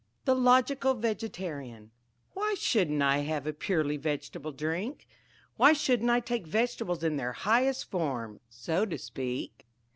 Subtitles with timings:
[0.25, 1.91] The Logical Vegetarian
[2.33, 5.07] "Why shouldn't I have a purely vegetarian drink?
[5.57, 9.67] Why shouldn't I take vegetables in their highest form, so to speak?